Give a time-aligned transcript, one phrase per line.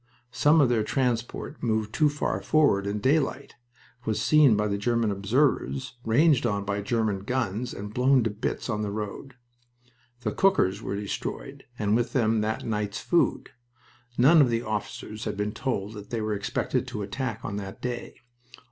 [0.31, 3.53] Some of their transport moved too far forward in daylight,
[4.03, 8.81] was seen by German observers, ranged on by German guns, and blown to bits on
[8.81, 9.35] the road.
[10.21, 13.49] The cookers were destroyed, and with them that night's food.
[14.17, 17.79] None of the officers had been told that they were expected to attack on that
[17.79, 18.15] day.